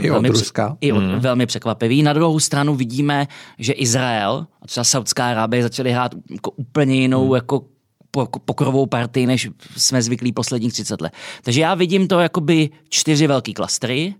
[0.00, 0.76] I velmi, od Ruska.
[0.80, 1.20] I od, mm.
[1.20, 2.02] velmi překvapivý.
[2.02, 3.26] Na druhou stranu vidíme,
[3.58, 7.34] že Izrael a třeba Saudská Arábie začaly hrát jako úplně jinou mm.
[7.34, 7.64] jako
[8.44, 11.12] pokrovou partii, než jsme zvyklí posledních 30 let.
[11.42, 14.14] Takže já vidím to jakoby čtyři velký klastry,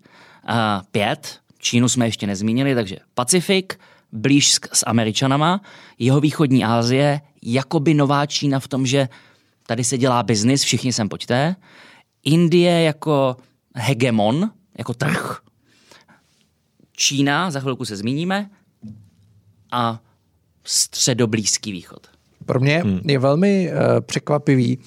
[0.48, 0.54] uh,
[0.90, 3.80] pět, Čínu jsme ještě nezmínili, takže Pacifik,
[4.12, 5.60] blíž s Američanama,
[5.98, 9.08] jeho východní Asie, jakoby nová Čína v tom, že
[9.66, 11.56] tady se dělá biznis, všichni sem pojďte.
[12.24, 13.36] Indie jako
[13.74, 15.40] hegemon, jako trh.
[16.92, 18.50] Čína, za chvilku se zmíníme.
[19.70, 20.00] A
[20.64, 22.11] středoblízký východ.
[22.46, 23.00] Pro mě hmm.
[23.04, 24.78] je velmi uh, překvapivý,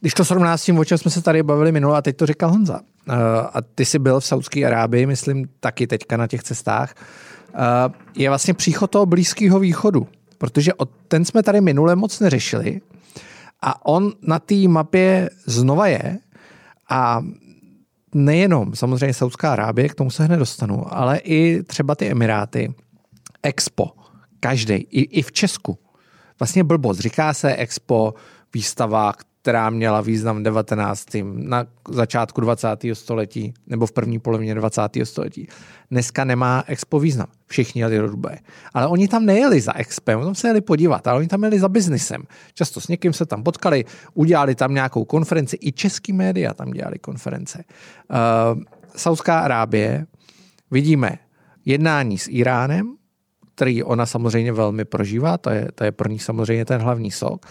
[0.00, 2.26] když to srovná s tím, o čem jsme se tady bavili minule, a teď to
[2.26, 3.14] říkal Honza, uh,
[3.52, 6.94] a ty jsi byl v Saudské Arábii, myslím, taky teďka na těch cestách,
[7.54, 7.60] uh,
[8.16, 10.06] je vlastně příchod toho Blízkého východu,
[10.38, 12.80] protože od, ten jsme tady minule moc neřešili
[13.62, 16.18] a on na té mapě znova je
[16.90, 17.22] a
[18.14, 22.74] nejenom samozřejmě Saudská Arábie, k tomu se hned dostanu, ale i třeba ty Emiráty,
[23.42, 23.90] Expo,
[24.40, 25.78] každý, i, i v Česku.
[26.40, 28.14] Vlastně blbost, říká se Expo,
[28.54, 31.06] výstava, která měla význam v 19.
[31.32, 32.68] na začátku 20.
[32.92, 34.82] století nebo v první polovině 20.
[35.04, 35.48] století.
[35.90, 37.26] Dneska nemá Expo význam.
[37.46, 38.38] Všichni jeli do Dubaje.
[38.74, 41.68] Ale oni tam nejeli za Expo, tam se jeli podívat, ale oni tam jeli za
[41.68, 42.22] biznisem.
[42.54, 46.98] Často s někým se tam potkali, udělali tam nějakou konferenci, i český média tam dělali
[46.98, 47.64] konference.
[48.10, 48.62] Uh,
[48.96, 50.06] Saudská Arábie,
[50.70, 51.18] vidíme
[51.64, 52.97] jednání s Iránem,
[53.58, 57.46] který ona samozřejmě velmi prožívá, to je, to je pro ní samozřejmě ten hlavní sok.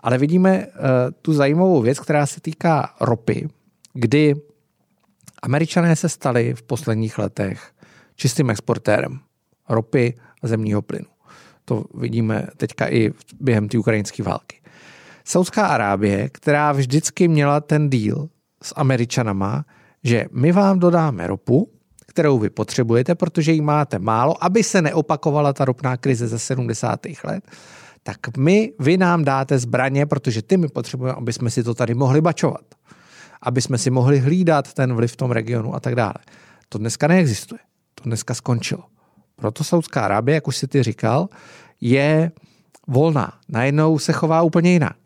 [0.00, 0.72] Ale vidíme uh,
[1.22, 3.48] tu zajímavou věc, která se týká ropy,
[3.94, 4.34] kdy
[5.42, 7.70] američané se stali v posledních letech
[8.16, 9.20] čistým exportérem
[9.68, 11.06] ropy a zemního plynu.
[11.64, 14.60] To vidíme teďka i během té ukrajinské války.
[15.24, 18.28] Saudská Arábie, která vždycky měla ten díl
[18.62, 19.64] s Američanama,
[20.04, 21.70] že my vám dodáme ropu,
[22.12, 27.00] kterou vy potřebujete, protože ji máte málo, aby se neopakovala ta ropná krize ze 70.
[27.24, 27.44] let,
[28.02, 31.94] tak my, vy nám dáte zbraně, protože ty my potřebujeme, aby jsme si to tady
[31.94, 32.64] mohli bačovat.
[33.42, 36.14] Aby jsme si mohli hlídat ten vliv v tom regionu a tak dále.
[36.68, 37.58] To dneska neexistuje.
[37.94, 38.84] To dneska skončilo.
[39.36, 41.28] Proto Saudská Arábie, jak už si ty říkal,
[41.80, 42.32] je
[42.88, 43.32] volná.
[43.48, 44.96] Najednou se chová úplně jinak.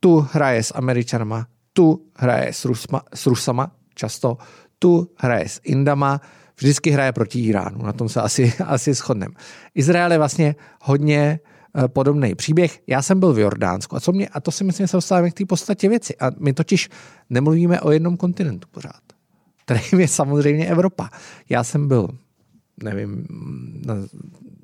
[0.00, 4.38] Tu hraje s Američanama, tu hraje s, Rusma, s Rusama často,
[4.80, 6.20] tu hraje s Indama,
[6.56, 7.82] vždycky hraje proti Iránu.
[7.82, 9.34] Na tom se asi, asi shodneme.
[9.74, 11.40] Izrael je vlastně hodně
[11.76, 12.80] Eh, podobný příběh.
[12.86, 15.30] Já jsem byl v Jordánsku a, co mě, a to si myslím, že se dostáváme
[15.30, 16.16] k té podstatě věci.
[16.16, 16.88] A my totiž
[17.30, 19.00] nemluvíme o jednom kontinentu pořád.
[19.64, 21.10] Kterým je samozřejmě Evropa.
[21.48, 22.08] Já jsem byl,
[22.82, 23.26] nevím,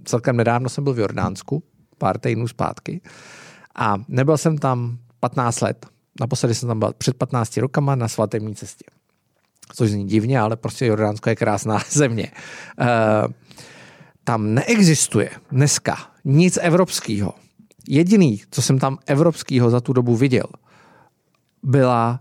[0.05, 1.62] celkem nedávno jsem byl v Jordánsku,
[1.98, 3.00] pár týdnů zpátky
[3.74, 5.87] a nebyl jsem tam 15 let.
[6.20, 8.85] Naposledy jsem tam byl před 15 rokama na svatební cestě.
[9.74, 12.31] Což zní divně, ale prostě Jordánsko je krásná země.
[12.81, 13.33] Uh,
[14.24, 17.35] tam neexistuje dneska nic evropského.
[17.88, 20.46] Jediný, co jsem tam evropského za tu dobu viděl,
[21.62, 22.20] byla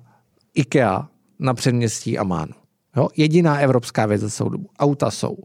[0.53, 2.53] IKEA na předměstí Amánu.
[2.95, 3.07] Jo?
[3.17, 4.69] Jediná evropská věc za celou dobu.
[4.79, 5.37] Auta jsou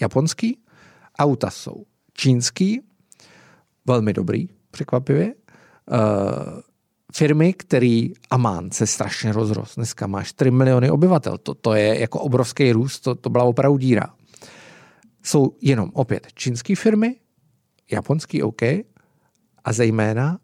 [0.00, 0.58] japonský,
[1.18, 1.84] auta jsou
[2.14, 2.80] čínský,
[3.86, 5.34] velmi dobrý, překvapivě.
[5.90, 6.60] Uh,
[7.14, 9.76] firmy, který Amán se strašně rozrost.
[9.76, 11.38] Dneska má 4 miliony obyvatel.
[11.38, 14.06] To, to je jako obrovský růst, to, to byla opravdu díra
[15.22, 17.16] jsou jenom opět čínské firmy,
[17.90, 18.62] japonský OK
[19.64, 20.38] a zejména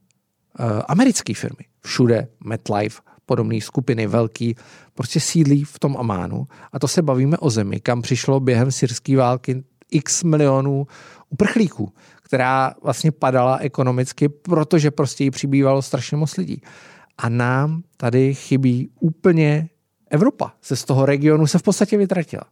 [0.61, 1.65] uh, americké firmy.
[1.81, 4.57] Všude MetLife, podobné skupiny velký,
[4.95, 6.49] prostě sídlí v tom Amánu.
[6.73, 10.87] A to se bavíme o zemi, kam přišlo během syrské války x milionů
[11.31, 16.63] uprchlíků, která vlastně padala ekonomicky, protože prostě jí přibývalo strašně moc lidí.
[17.19, 19.69] A nám tady chybí úplně
[20.11, 20.53] Evropa.
[20.63, 22.43] Se z toho regionu se v podstatě vytratila.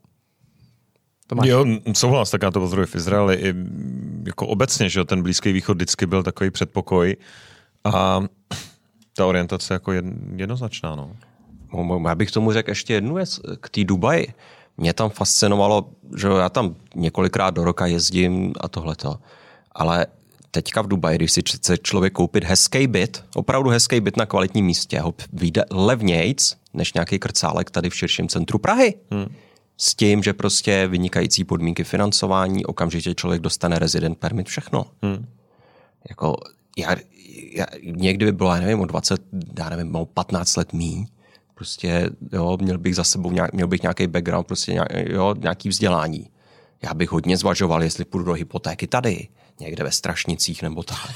[1.27, 1.49] Tomáš.
[1.49, 3.55] Jo, souhlas, tak já to pozoruji v Izraeli i
[4.27, 7.16] jako obecně, že ten Blízký východ vždycky byl takový předpokoj
[7.85, 8.25] a
[9.16, 9.92] ta orientace jako
[10.37, 11.16] jednoznačná, no.
[12.09, 14.27] Já bych tomu řekl ještě jednu věc k té Dubaji.
[14.79, 19.19] Mě tam fascinovalo, že já tam několikrát do roka jezdím a tohleto,
[19.73, 20.07] ale
[20.51, 24.67] teďka v Dubaji, když si chce člověk koupit hezký byt, opravdu hezký byt na kvalitním
[24.67, 28.95] místě, ho vyjde levnějc než nějaký krcálek tady v širším centru Prahy.
[29.11, 29.27] Hmm
[29.77, 34.87] s tím, že prostě vynikající podmínky financování, okamžitě člověk dostane resident permit, všechno.
[35.03, 35.27] Hmm.
[36.09, 36.37] Jako,
[36.79, 36.97] já,
[37.53, 39.21] já, někdy by bylo, já nevím, o 20,
[39.59, 41.07] já nevím, o 15 let míň,
[41.57, 45.69] prostě, jo, měl bych za sebou, nějak, měl bych nějaký background, prostě nějak, jo, nějaký
[45.69, 46.31] vzdělání.
[46.83, 49.29] Já bych hodně zvažoval, jestli půjdu do hypotéky tady,
[49.61, 51.11] někde ve Strašnicích nebo tak.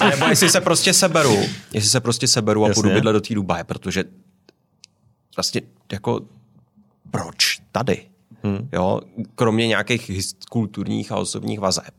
[0.10, 1.36] nebo jestli se prostě seberu,
[1.72, 2.82] jestli se prostě seberu a Jasně.
[2.82, 4.04] půjdu bydlet do té Dubaje, protože
[5.36, 5.60] vlastně
[5.92, 6.20] jako
[7.10, 8.06] proč tady?
[8.42, 8.68] Hmm.
[8.72, 9.00] Jo,
[9.34, 10.10] kromě nějakých
[10.50, 11.94] kulturních a osobních vazeb,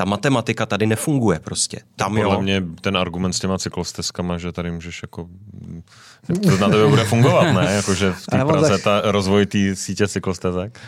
[0.00, 1.80] Ta matematika tady nefunguje prostě.
[1.96, 2.40] Tam Podle jo.
[2.42, 5.28] mě ten argument s těma cyklostezkama, že tady můžeš jako...
[6.42, 7.72] To na tebe bude fungovat, ne?
[7.74, 10.78] Jakože v té Praze tak- ta rozvoj té sítě cyklostezek.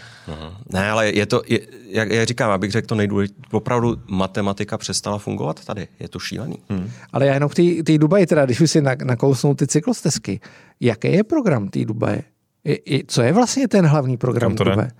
[0.72, 5.18] Ne, ale je to, je, jak já říkám, abych řekl to nejdůležitější, opravdu matematika přestala
[5.18, 5.88] fungovat tady.
[6.00, 6.56] Je to šílený.
[6.70, 6.90] Hmm.
[7.12, 10.40] Ale já jenom k té- Dubaji, teda, když už si nak- nakousnou ty cyklostezky,
[10.80, 12.22] jaký je program té Dubaje?
[12.64, 14.54] Je, je, co je vlastně ten hlavní program?
[14.54, 14.90] Dubaje?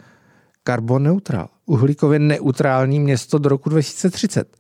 [0.67, 1.49] Carbon neutral.
[1.73, 4.57] Uhlíkově neutrální město do roku 2030.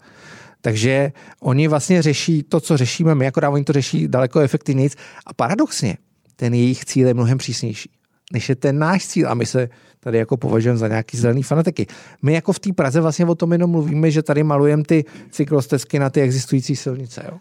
[0.61, 4.91] Takže oni vlastně řeší to, co řešíme my, akorát oni to řeší daleko efektivněji.
[5.27, 5.97] A paradoxně,
[6.37, 7.91] ten jejich cíl je mnohem přísnější,
[8.33, 9.29] než je ten náš cíl.
[9.29, 9.69] A my se
[10.01, 11.87] tady jako považujeme za nějaký zelený fanatiky.
[12.23, 15.99] My jako v té Praze vlastně o tom jenom mluvíme, že tady malujeme ty cyklostezky
[15.99, 17.23] na ty existující silnice.
[17.31, 17.39] Jo?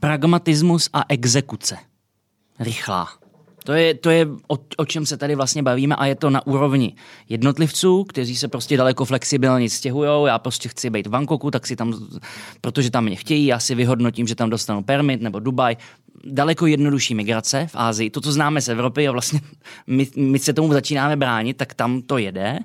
[0.00, 1.76] Pragmatismus a exekuce.
[2.60, 3.23] Rychlá.
[3.66, 6.46] To je, to je o, o čem se tady vlastně bavíme a je to na
[6.46, 6.94] úrovni
[7.28, 10.26] jednotlivců, kteří se prostě daleko flexibilně stěhují.
[10.26, 12.08] Já prostě chci být v Bangkoku, tak si tam,
[12.60, 15.76] protože tam mě chtějí, já si vyhodnotím, že tam dostanu permit nebo Dubaj.
[16.24, 18.10] Daleko jednodušší migrace v Ázii.
[18.10, 19.40] To, co známe z Evropy a vlastně
[19.86, 22.58] my, my se tomu začínáme bránit, tak tam to jede.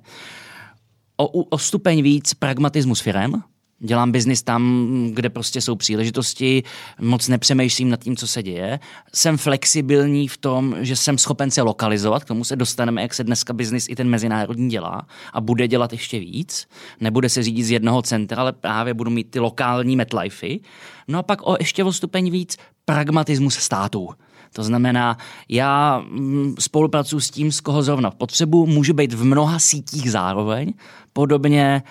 [1.17, 3.43] O, o stupeň víc pragmatismus firem,
[3.81, 6.63] Dělám biznis tam, kde prostě jsou příležitosti,
[7.01, 8.79] moc nepřemýšlím nad tím, co se děje.
[9.13, 13.23] Jsem flexibilní v tom, že jsem schopen se lokalizovat, k tomu se dostaneme, jak se
[13.23, 16.67] dneska biznis i ten mezinárodní dělá a bude dělat ještě víc.
[17.01, 20.59] Nebude se řídit z jednoho centra, ale právě budu mít ty lokální metlifey.
[21.07, 24.09] No a pak o ještě o stupeň víc pragmatismus států.
[24.53, 25.17] To znamená,
[25.49, 30.73] já mm, spolupracuji s tím, z koho zrovna potřebuji, můžu být v mnoha sítích zároveň,
[31.13, 31.83] podobně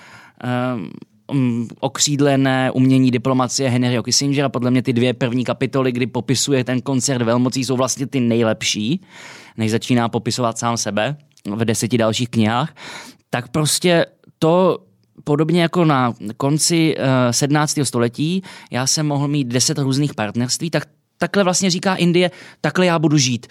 [0.75, 0.91] um,
[1.31, 4.49] um, okřídlené umění diplomacie Henryho Kissingera.
[4.49, 9.01] Podle mě ty dvě první kapitoly, kdy popisuje ten koncert velmocí, jsou vlastně ty nejlepší,
[9.57, 11.17] než začíná popisovat sám sebe
[11.57, 12.75] v deseti dalších knihách.
[13.31, 14.07] Tak prostě
[14.39, 14.79] to
[15.25, 17.79] podobně jako na konci uh, 17.
[17.83, 20.89] století, já jsem mohl mít deset různých partnerství, tak
[21.19, 23.47] takhle vlastně říká Indie, takhle já budu žít.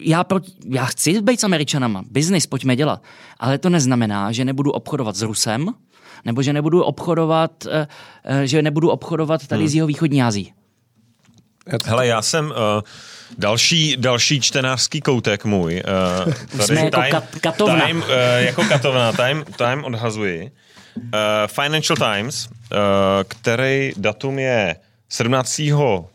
[0.00, 0.40] Já, pro,
[0.70, 3.02] já chci být s Američanama, biznis pojďme dělat,
[3.38, 5.68] ale to neznamená, že nebudu obchodovat s Rusem,
[6.24, 7.86] nebo že nebudu obchodovat, eh,
[8.24, 9.68] eh, že nebudu obchodovat tady hmm.
[9.68, 10.52] z jeho východní Azii.
[11.84, 12.52] Hele, já jsem uh,
[13.38, 15.82] další, další čtenářský koutek můj.
[16.54, 17.86] Uh, Jsme jako kat- katovna.
[17.86, 19.12] Time, uh, jako katovna.
[19.12, 20.50] Time, time odhazuji.
[20.96, 21.02] Uh,
[21.46, 22.78] Financial Times, uh,
[23.28, 24.76] který datum je
[25.08, 25.60] 17.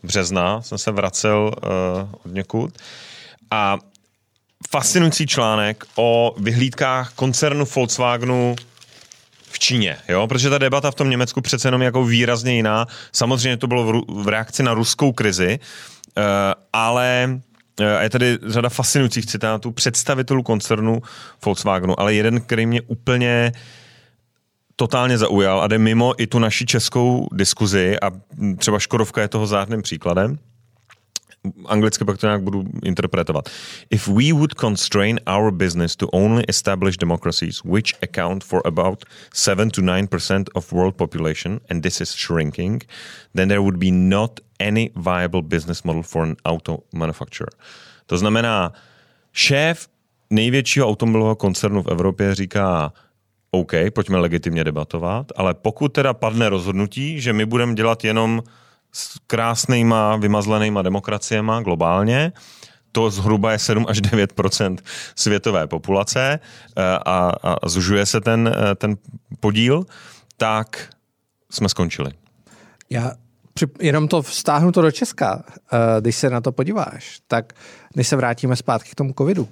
[0.02, 1.70] března, jsem se vracel uh,
[2.24, 2.78] od někud.
[3.50, 3.78] A
[4.70, 8.56] fascinující článek o vyhlídkách koncernu Volkswagenu
[9.50, 10.26] v Číně, jo?
[10.26, 12.86] protože ta debata v tom Německu přece jenom jako výrazně jiná.
[13.12, 16.22] Samozřejmě to bylo v, ru- v reakci na ruskou krizi, uh,
[16.72, 17.28] ale
[17.80, 21.02] uh, je tady řada fascinujících citátů představitelů koncernu
[21.44, 23.52] Volkswagenu, ale jeden, který mě úplně
[24.76, 28.10] totálně zaujal a jde mimo i tu naši českou diskuzi a
[28.56, 30.38] třeba Škodovka je toho zářným příkladem
[31.66, 33.48] anglicky pak to nějak budu interpretovat.
[33.90, 39.70] If we would constrain our business to only established democracies, which account for about 7
[39.70, 42.84] to 9% of world population, and this is shrinking,
[43.34, 47.50] then there would be not any viable business model for an auto manufacturer.
[48.06, 48.72] To znamená,
[49.32, 49.88] šéf
[50.30, 52.92] největšího automobilového koncernu v Evropě říká,
[53.50, 58.42] OK, pojďme legitimně debatovat, ale pokud teda padne rozhodnutí, že my budeme dělat jenom
[58.92, 62.32] s krásnýma, vymazlenýma demokraciema globálně,
[62.92, 64.78] to zhruba je 7 až 9%
[65.14, 66.40] světové populace
[66.76, 68.96] eh, a, a zužuje se ten, eh, ten
[69.40, 69.86] podíl,
[70.36, 70.88] tak
[71.50, 72.10] jsme skončili.
[72.90, 73.12] Já
[73.80, 77.52] jenom to vztáhnu to do Česka, eh, když se na to podíváš, tak
[77.96, 79.48] než se vrátíme zpátky k tomu covidu.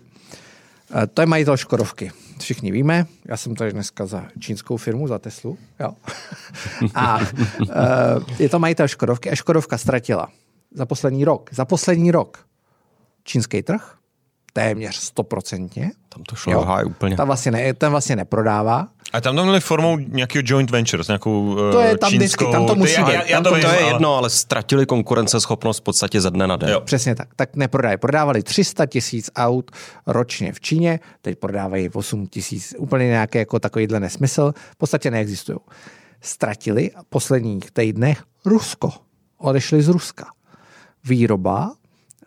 [0.95, 2.13] Eh, To je majitel Škodovky.
[2.39, 5.59] Všichni víme, já jsem tady dneska za čínskou firmu, za Teslu.
[5.81, 5.93] Jo.
[6.95, 10.29] A eh, je to majitel Škodovky a Škodovka ztratila
[10.75, 12.47] za poslední rok, za poslední rok
[13.25, 13.95] čínský trh,
[14.53, 15.91] téměř stoprocentně.
[16.09, 17.17] Tam to šlo háj úplně.
[17.17, 18.89] Ten vlastně, ne, ten vlastně neprodává.
[19.17, 22.45] A tam to měli formou nějakého joint venture s nějakou To je eh, tam vždycky,
[22.45, 22.53] čínskou...
[22.53, 23.13] tam to musí být.
[23.13, 26.47] já, já to, to, to je ale- jedno, ale ztratili konkurenceschopnost v podstatě ze dne
[26.47, 26.69] na den.
[26.69, 26.81] Jo.
[26.81, 27.29] Přesně tak.
[27.37, 27.97] Tak neprodají.
[27.97, 29.71] Prodávali 300 tisíc aut
[30.07, 32.75] ročně v Číně, teď prodávají 8 tisíc.
[32.79, 34.53] Úplně nějaký jako takovýhle nesmysl.
[34.73, 35.59] V podstatě neexistují.
[36.21, 38.93] Ztratili v posledních týdnech Rusko.
[39.39, 40.27] Odešli z Ruska.
[41.05, 41.73] Výroba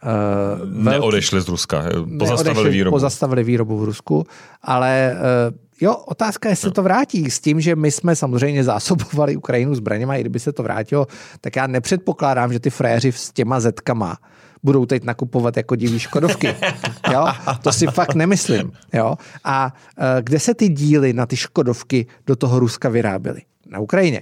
[0.03, 2.95] Uh, Neodešli z Ruska, eh, pozastavili výrobu.
[2.95, 4.25] Pozastavili výrobu v Rusku,
[4.61, 9.35] ale uh, jo, otázka je, jestli to vrátí s tím, že my jsme samozřejmě zásobovali
[9.35, 11.07] Ukrajinu zbraněma, i kdyby se to vrátilo,
[11.41, 14.17] tak já nepředpokládám, že ty fréři s těma zetkama
[14.63, 16.55] budou teď nakupovat jako diví Škodovky.
[17.11, 17.27] Jo?
[17.61, 18.71] To si fakt nemyslím.
[18.93, 19.15] Jo?
[19.43, 23.41] A uh, kde se ty díly na ty Škodovky do toho Ruska vyráběly?
[23.67, 24.21] Na Ukrajině.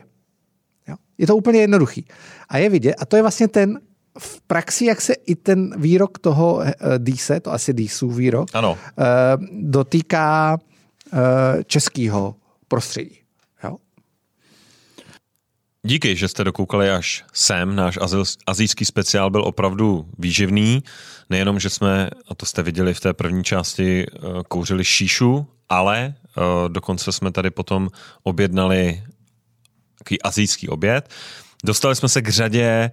[0.87, 0.95] Jo?
[1.17, 2.05] Je to úplně jednoduchý.
[2.49, 3.79] A je vidět, a to je vlastně ten
[4.19, 6.63] v praxi, jak se i ten výrok toho uh,
[6.97, 8.77] Dise, to asi Dísův výrok, Ano.
[9.61, 10.57] dotýká
[11.65, 12.35] českého
[12.67, 13.19] prostředí.
[13.63, 13.77] Jo?
[15.83, 17.75] Díky, že jste dokoukali až sem.
[17.75, 17.99] Náš
[18.47, 20.83] azijský speciál byl opravdu výživný.
[21.29, 26.15] Nejenom, že jsme, a to jste viděli v té první části, eh, kouřili šíšu, ale
[26.15, 27.89] eh, dokonce jsme tady potom
[28.23, 29.03] objednali
[29.97, 31.09] takový azijský oběd.
[31.65, 32.91] Dostali jsme se k řadě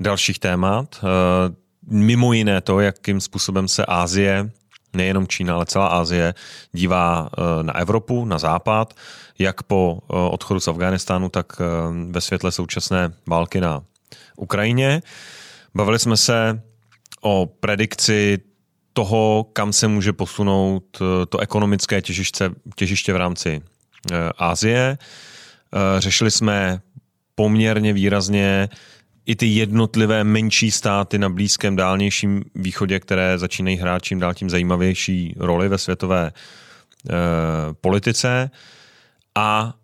[0.00, 1.04] dalších témat.
[1.04, 1.60] eh,
[1.92, 4.50] Mimo jiné to, jakým způsobem se Ázie,
[4.92, 6.34] nejenom Čína, ale celá Ázie,
[6.72, 8.94] dívá eh, na Evropu, na západ,
[9.38, 11.64] jak po eh, odchodu z Afghánistánu, tak eh,
[12.10, 13.82] ve světle současné války na
[14.36, 15.02] Ukrajině.
[15.74, 16.62] Bavili jsme se
[17.20, 18.38] o predikci
[18.92, 23.62] toho, kam se může posunout to ekonomické těžiště, těžiště v rámci.
[25.74, 26.80] Eh, Řešili jsme
[27.34, 28.68] poměrně výrazně
[29.30, 34.50] i ty jednotlivé menší státy na blízkém dálnějším východě, které začínají hrát čím dál tím
[34.50, 37.12] zajímavější roli ve světové eh,
[37.80, 38.50] politice.
[39.34, 39.74] A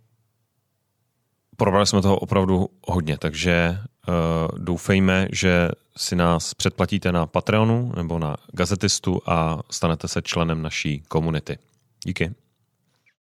[1.57, 3.79] probrali jsme toho opravdu hodně, takže
[4.09, 10.63] uh, doufejme, že si nás předplatíte na Patreonu nebo na Gazetistu a stanete se členem
[10.63, 11.59] naší komunity.
[12.05, 12.35] Díky.